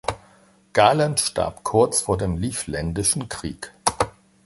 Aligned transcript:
Galen 0.73 1.15
starb 1.19 1.63
kurz 1.63 2.01
vor 2.01 2.17
dem 2.17 2.35
Livländischen 2.35 3.29
Krieg. 3.29 3.71